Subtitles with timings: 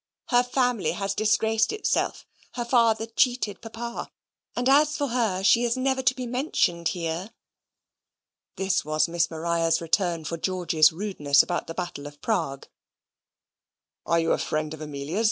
[0.29, 2.25] "Her family has disgraced itself.
[2.53, 4.09] Her father cheated Papa,
[4.55, 7.29] and as for her, she is never to be mentioned HERE."
[8.55, 12.67] This was Miss Maria's return for George's rudeness about the Battle of Prague.
[14.03, 15.19] "Are you a friend of Amelia's?"